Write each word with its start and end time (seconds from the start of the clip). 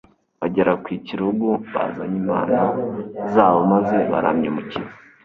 bagera 0.39 0.71
ku 0.83 0.89
kirugu 1.05 1.49
bazanye 1.73 2.17
impano 2.23 2.59
zabo, 3.33 3.59
maze 3.71 3.95
baramya 4.11 4.47
Umukiza. 4.51 4.93